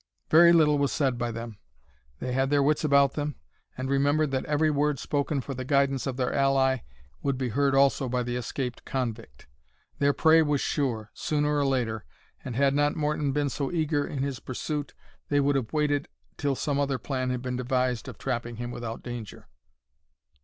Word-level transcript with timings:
Very 0.31 0.51
little 0.51 0.79
was 0.79 0.91
said 0.91 1.19
by 1.19 1.29
them. 1.29 1.59
They 2.17 2.31
had 2.33 2.49
their 2.49 2.63
wits 2.63 2.83
about 2.83 3.13
them, 3.13 3.35
and 3.77 3.87
remembered 3.87 4.31
that 4.31 4.45
every 4.45 4.71
word 4.71 4.97
spoken 4.97 5.41
for 5.41 5.53
the 5.53 5.63
guidance 5.63 6.07
of 6.07 6.17
their 6.17 6.33
ally 6.33 6.79
would 7.21 7.37
be 7.37 7.49
heard 7.49 7.75
also 7.75 8.09
by 8.09 8.23
the 8.23 8.35
escaped 8.35 8.83
convict. 8.83 9.45
Their 9.99 10.11
prey 10.11 10.41
was 10.41 10.59
sure, 10.59 11.11
sooner 11.13 11.55
or 11.55 11.67
later, 11.67 12.03
and 12.43 12.55
had 12.55 12.73
not 12.73 12.95
Morton 12.95 13.31
been 13.31 13.49
so 13.49 13.71
eager 13.71 14.03
in 14.03 14.23
his 14.23 14.39
pursuit, 14.39 14.95
they 15.29 15.39
would 15.39 15.55
have 15.55 15.71
waited 15.71 16.07
till 16.35 16.55
some 16.55 16.79
plan 17.03 17.29
had 17.29 17.43
been 17.43 17.55
devised 17.57 18.07
of 18.07 18.17
trapping 18.17 18.55
him 18.55 18.71
without 18.71 19.03
danger. 19.03 19.49